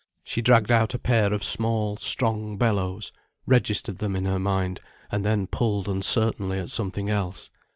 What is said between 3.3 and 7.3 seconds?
registered them in her mind, and then pulled uncertainly at something